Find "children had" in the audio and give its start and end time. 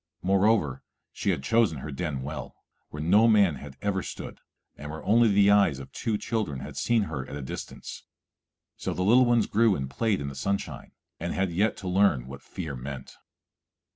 6.17-6.75